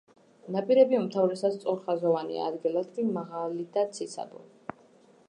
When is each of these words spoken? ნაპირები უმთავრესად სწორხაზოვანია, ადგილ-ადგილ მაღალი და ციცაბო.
ნაპირები 0.53 0.97
უმთავრესად 0.99 1.57
სწორხაზოვანია, 1.57 2.49
ადგილ-ადგილ 2.53 3.15
მაღალი 3.19 3.69
და 3.77 3.85
ციცაბო. 3.99 4.43